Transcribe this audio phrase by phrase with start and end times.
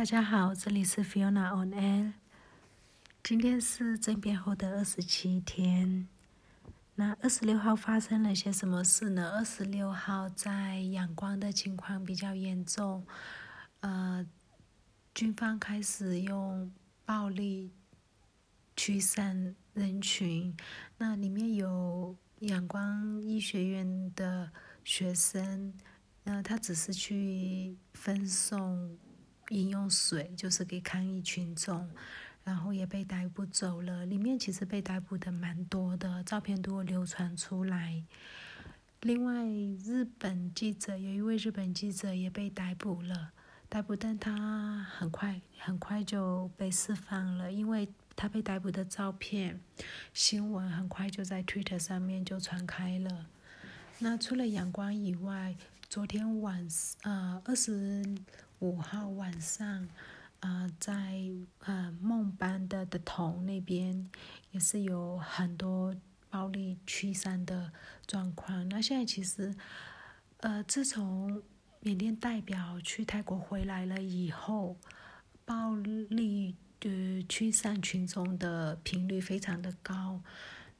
[0.00, 2.12] 大家好，这里是 Fiona on Air。
[3.22, 6.08] 今天是政变后的二十七天。
[6.94, 9.30] 那二十六号发生了些什么事呢？
[9.34, 13.06] 二十六号在阳光的情况比较严重，
[13.80, 14.26] 呃，
[15.14, 16.72] 军方开始用
[17.04, 17.70] 暴力
[18.74, 20.56] 驱散人群。
[20.96, 24.50] 那里面有阳光医学院的
[24.82, 25.74] 学生，
[26.24, 28.96] 那他只是去分送。
[29.50, 31.88] 饮用水就是给抗议群众，
[32.44, 34.06] 然后也被逮捕走了。
[34.06, 38.04] 里面其实被逮捕的蛮多的，照片都流传出来。
[39.02, 43.32] 另外，日本记者有一位日本记者也被逮捕了，
[43.68, 49.60] 逮捕但他很快很快就被释放了，因为他被逮捕的照片
[50.14, 53.26] 新闻很快就在 Twitter 上面就传开了。
[53.98, 55.56] 那除了阳光以外，
[55.88, 56.68] 昨天晚
[57.02, 58.04] 呃二十。
[58.60, 59.88] 五号晚上，
[60.40, 61.20] 呃，在
[61.60, 64.10] 呃梦班的的同那边，
[64.52, 65.94] 也是有很多
[66.28, 67.72] 暴力驱散的
[68.06, 68.68] 状况。
[68.68, 69.54] 那现在其实，
[70.38, 71.42] 呃，自从
[71.80, 74.76] 缅甸代表去泰国回来了以后，
[75.46, 80.20] 暴力的驱散群众的频率非常的高。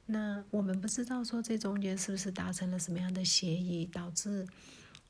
[0.05, 4.47] 那我们不知道说这中间是不是达成了什么样的协议，导致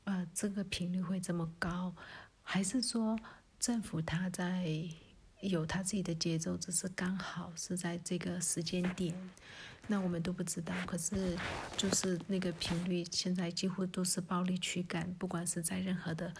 [0.04, 1.94] 呃这个频率会这么高。
[2.42, 3.18] 还是说
[3.58, 4.66] 政府他在
[5.40, 9.12] 有他自己的节奏，只是刚好是在这个时间点，
[9.88, 10.72] 那我们都不知道。
[10.86, 11.36] 可是
[11.76, 16.32] 就是那个频率，现在几乎都是暴力驱赶，不管是在任何的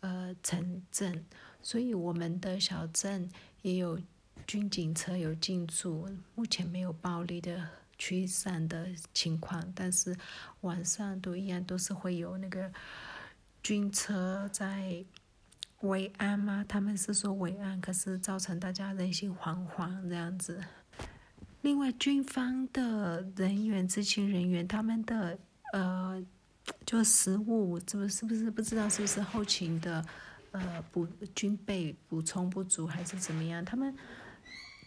[0.00, 1.24] 呃城镇，
[1.62, 3.30] 所以我们的小镇
[3.62, 3.98] 也有
[4.46, 10.14] 军警车有进驻，目前没有暴力的驱散的情况，但是
[10.60, 12.70] 晚上都一样都是会有那个
[13.62, 15.02] 军车在。
[15.80, 16.64] 维安吗？
[16.68, 20.62] 他们是说维安，可是造成大家人心惶惶这样子。
[21.62, 25.38] 另外，军方的人员、执勤人员，他们的
[25.72, 26.22] 呃，
[26.84, 30.04] 就食物，是不是不是不知道是不是后勤的
[30.52, 33.64] 呃补军备补充不足还是怎么样？
[33.64, 33.94] 他们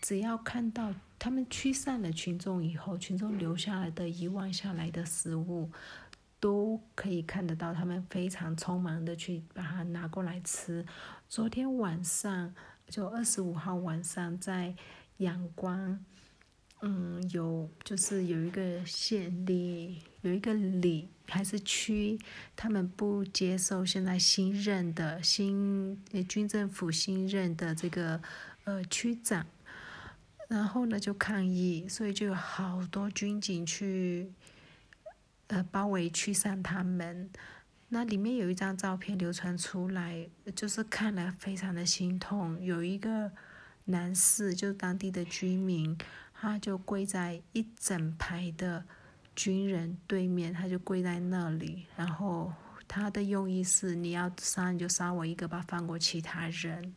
[0.01, 5.69] 只要看到他们驱散了群众以后，群众留下来的遗忘下来的食物。
[6.43, 10.85] 都可以看得到，他们非常匆忙的去把它拿过来吃。
[11.29, 12.53] 昨天晚上，
[12.89, 14.75] 就二十五号晚上，在
[15.19, 16.03] 阳光，
[16.81, 22.19] 嗯，有就是有一个县里有一个里还是区，
[22.57, 28.21] 他们不接受现在新任的新军政府新任的这个
[28.65, 29.45] 呃区长，
[30.49, 34.29] 然后呢就抗议，所以就有好多军警去。
[35.53, 37.29] 呃，包围驱散他们。
[37.89, 42.59] 那里面有一张照片流传出来，就是看了非常的心痛。
[42.59, 43.31] 有一个
[43.85, 45.95] 男士，就当地的居民，
[46.33, 48.83] 他就跪在一整排的
[49.35, 51.85] 军人对面，他就跪在那里。
[51.95, 52.51] 然后
[52.87, 56.95] 他的用意是，你要杀你就杀我一个吧，放过其他人。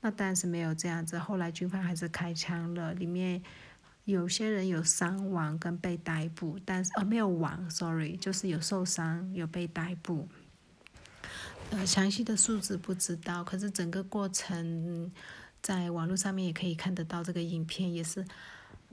[0.00, 1.16] 那当然是没有这样子。
[1.16, 3.40] 后来军方还是开枪了，里面。
[4.06, 10.28] 有些人有伤亡跟被逮捕，但是呃没有亡，sorry，就是有受伤有被逮捕。
[11.70, 15.10] 呃，详细的数字不知道，可是整个过程
[15.60, 18.24] 在网络上面也可以看得到，这个影片也是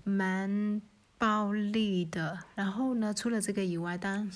[0.03, 0.81] 蛮
[1.19, 2.40] 暴力的。
[2.56, 4.28] 然后呢，除了这个以外，当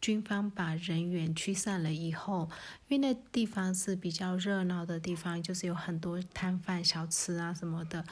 [0.00, 2.48] 军方把人员驱散了以后，
[2.86, 8.04] 因为那地方是比较热闹的地方，就是有很多摊贩、小吃啊什么的。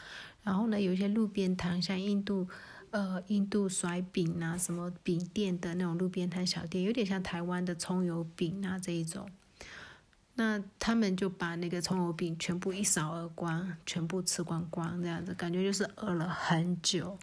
[0.42, 2.48] 然后呢，有一些路边摊，像印度，
[2.90, 9.28] 呃，印度甩饼啊，什么饼店的那种路边摊小店，有点像台湾的葱油饼啊这一种。
[10.34, 17.18] 那他们就把那个葱油饼全部一扫而光，全部吃光光，这样子感觉就是饿了很久。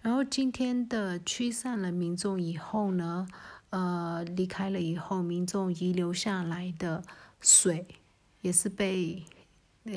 [0.00, 3.28] 然后今天的驱散了民众以后呢？
[3.70, 7.02] 呃，离开了以后，民众遗留下来的
[7.38, 7.86] 水
[8.40, 9.22] 也是被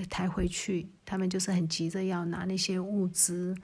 [0.09, 0.89] 抬回去。
[1.05, 3.55] 他们就是很急着要拿那些物资。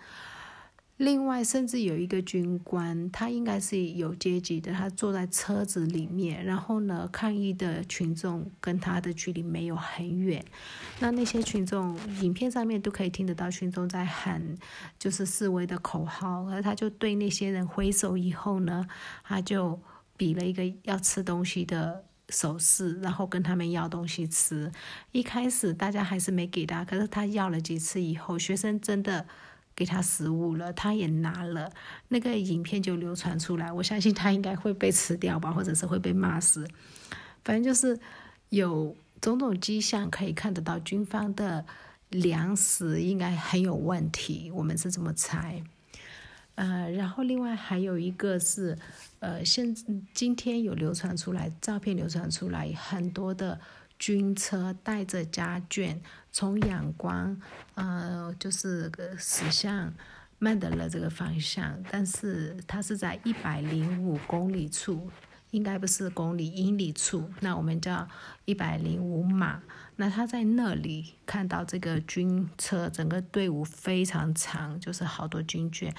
[0.96, 6.44] 另外，甚至有一个军官，他应该是有阶级的，他坐在车子里面。
[6.44, 10.44] 然后呢，抗议的群众跟他的距离没有很远。
[11.00, 14.42] 那那些群众，影片上面都可以听得到群众在喊，
[14.98, 16.46] 就是示威的口号。
[16.46, 18.88] 而他就对那些人挥手以后呢，
[19.26, 19.78] 他就。
[20.18, 24.70] 比了一个要吃东西的手势，然后跟他们要东西吃。
[25.14, 29.26] 一开始大家还是没给他，可是他要了几次以后，学生真的
[29.76, 31.72] 给他食物了，他也拿了。
[32.10, 36.68] 那个影片就流传出来，我相信他应该会被吃掉吧，或者是会被骂死。
[37.46, 37.98] 反正就是
[38.50, 41.66] 有种种迹象可以看得到，军方的
[42.10, 45.64] 粮食应该很有问题，我们是这么猜。
[46.58, 48.76] 呃，然后另外还有一个是，
[49.20, 49.76] 呃，现
[50.12, 53.60] 今天有流传出来照片，流传出来很多的
[54.00, 55.96] 军车带着家眷
[56.32, 57.40] 从仰光，
[57.76, 59.94] 呃，就是个驶向
[60.40, 65.10] 曼德勒这个方向，但是它是在一百零五公里处。
[65.52, 68.08] 应该不是公里英里处，那我们叫
[68.46, 69.62] 一百零五码。
[70.00, 75.92] 那他在那里看到这个军车，整个队伍非常长，就是好多军眷。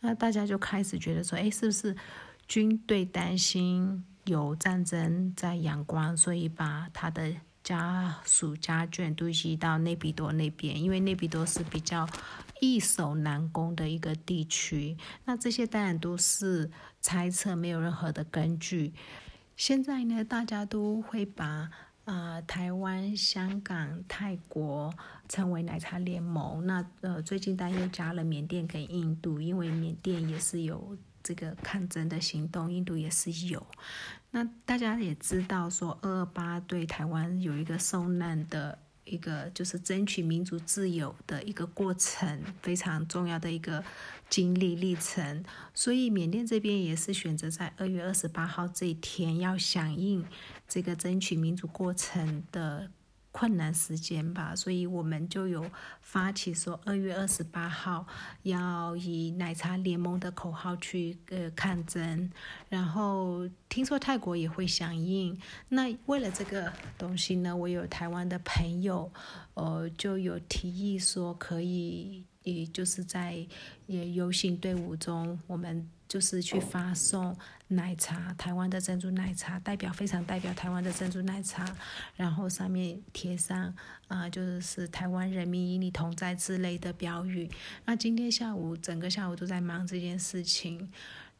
[0.00, 1.94] 那大家就开始觉得说，哎，是不是
[2.48, 10.80] 军队担心有战争在阳光，所以把他的家属家眷都移到内比多那边？
[10.80, 12.08] 因为内比多是比较。
[12.60, 16.70] 易守难攻的一个地区，那这些当然都是
[17.00, 18.92] 猜测，没有任何的根据。
[19.56, 21.68] 现在呢，大家都会把
[22.04, 24.94] 啊台湾、香港、泰国
[25.28, 26.64] 称为奶茶联盟。
[26.64, 33.66] 那呃，最近当然又加了缅甸跟印度，因为缅甸也是有这个抗争的行动，印度也是有。
[34.32, 38.80] 那大家也知道说，二二八对台湾有一个受难的。
[39.04, 43.82] 一个就是争取民族自由的一个过程，非常重要的一个
[44.30, 45.44] 经历历程。
[45.74, 50.24] 所以缅甸这边也是选择在二月二十八号这一天要响应
[50.68, 52.92] 这个争取民主过程的。
[53.32, 55.68] 困难时间吧，所以我们就有
[56.02, 58.06] 发起说二月二十八号
[58.42, 62.30] 要以奶茶联盟的口号去呃抗争，
[62.68, 65.36] 然后听说泰国也会响应。
[65.70, 69.10] 那为了这个东西呢，我有台湾的朋友，
[69.54, 73.46] 呃，就有提议说可以，也就是在
[73.86, 75.88] 也游行队伍中，我们。
[76.08, 77.34] 就是去发送
[77.68, 81.64] 奶茶，台湾的珍珠奶茶代表非常代表台湾的珍珠奶茶，
[82.16, 83.74] 然后上面贴上
[84.08, 87.50] 啊，就是台湾人民与你同在之类的标语。
[87.86, 90.86] 那今天下午整个下午都在忙这件事情，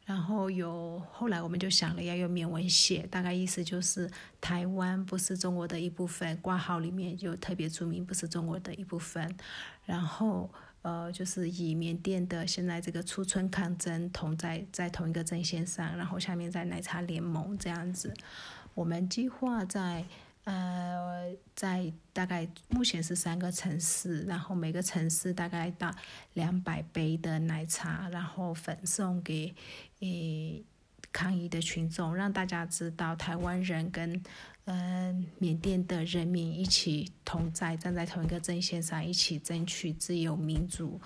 [0.07, 4.09] 然后有后来我们就想了要用缅文写，大概意思就是
[4.41, 9.37] 台湾不是中国的一部分，挂号里面就特别注明不是中国的一部分，
[9.85, 10.49] 然后。
[10.83, 18.13] 呃，就是以缅甸的现在这个初春抗争同在在同一个阵线上，然后下面在奶茶联盟这样子，
[18.75, 20.05] 我们计划在
[20.43, 25.89] 呃在大概目前是三个城市，然后每个城市大概到
[26.33, 29.55] 两百杯的奶茶，然后粉送给
[30.01, 30.63] 诶。
[31.13, 34.21] 抗议的群众，让大家知道台湾人跟
[34.65, 40.99] 嗯缅甸的人民一起同在，站在同一个阵线上，一起争取自由民主。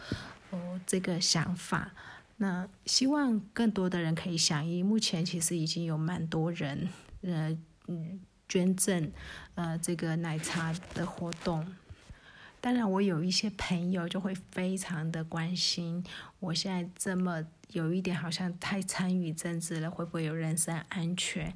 [0.52, 1.92] 哦，这个想法，
[2.38, 4.86] 那希望更多的人可以响应。
[4.86, 6.88] 目前其实已经有蛮多人，
[7.22, 7.58] 呃
[7.88, 9.12] 嗯捐赠，
[9.56, 11.68] 呃这个奶茶的活动。
[12.62, 16.04] 当然，我有一些朋友就会非常的关心，
[16.40, 21.54] 我现在这么有一点好像太参与政治了，会不会有人身安全？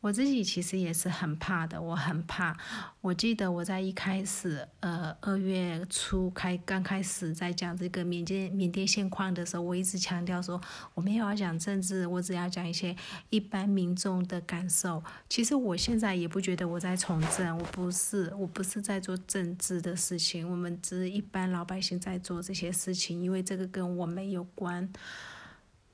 [0.00, 2.56] 我自己其实也是很怕的，我很怕。
[3.00, 10.60] 我记得我在一开始，呃，二月初开刚开始在讲这个缅甸缅甸现况的时候，我一直强调说，
[10.94, 12.96] 我没有要讲政治，我只要讲一些
[13.30, 15.00] 一般民众的感受。
[15.28, 24.92] 其实我现在也不觉得我在从政，我不是，我不是在做政治的事情，我们只是一般老百姓在做这些事情，因为这个跟我没有关，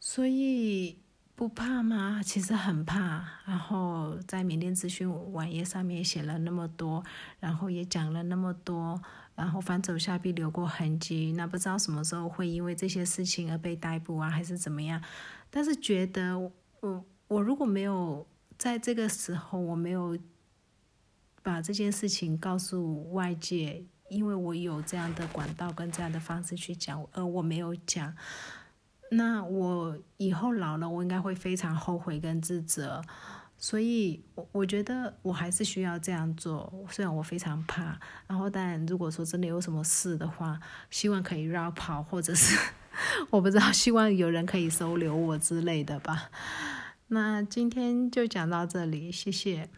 [0.08, 0.98] 所以。
[1.38, 2.20] 不怕吗？
[2.20, 3.24] 其实很怕。
[3.46, 7.04] 然后在缅甸资讯网页上面写了那么多，
[7.38, 9.00] 然后也讲了那么多，
[9.36, 11.32] 然后反走下必留过痕迹。
[11.36, 15.00] 那不知道什么时候会因为这些事情而被逮捕啊，还是怎么样？
[15.48, 18.26] 但是觉得我我如果没有
[18.58, 20.18] 在这个时候，我没有
[21.44, 28.12] 把这件事情告诉外界，因为我有这样的管道跟这样的方式去讲，而我没有讲。
[29.10, 33.02] 那我以后老了，我应该会非常后悔跟自责，
[33.56, 36.72] 所以，我我觉得我还是需要这样做。
[36.90, 40.60] 虽然我非常怕，然后，但如果说真的有什么事的话，
[40.90, 42.58] 希望可以绕跑，或者是
[43.30, 46.30] 我不知道，希望有人可以收留我之类的吧。
[47.08, 49.70] 那今天就讲到这里，谢谢。